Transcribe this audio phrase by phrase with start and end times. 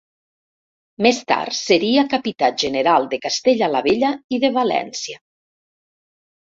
[1.05, 5.25] Més tard seria Capità General de Castella la Vella i de València.